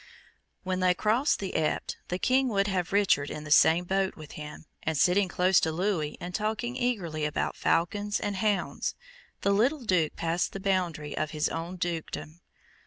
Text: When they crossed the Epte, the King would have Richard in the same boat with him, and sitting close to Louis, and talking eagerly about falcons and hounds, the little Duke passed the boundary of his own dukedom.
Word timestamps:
When 0.63 0.79
they 0.79 0.95
crossed 0.95 1.37
the 1.37 1.53
Epte, 1.55 1.95
the 2.07 2.17
King 2.17 2.47
would 2.47 2.65
have 2.65 2.91
Richard 2.91 3.29
in 3.29 3.43
the 3.43 3.51
same 3.51 3.83
boat 3.85 4.15
with 4.15 4.31
him, 4.31 4.65
and 4.81 4.97
sitting 4.97 5.27
close 5.27 5.59
to 5.59 5.71
Louis, 5.71 6.17
and 6.19 6.33
talking 6.33 6.75
eagerly 6.75 7.23
about 7.23 7.55
falcons 7.55 8.19
and 8.19 8.37
hounds, 8.37 8.95
the 9.41 9.51
little 9.51 9.83
Duke 9.85 10.15
passed 10.15 10.53
the 10.53 10.59
boundary 10.59 11.15
of 11.15 11.29
his 11.29 11.49
own 11.49 11.75
dukedom. 11.75 12.41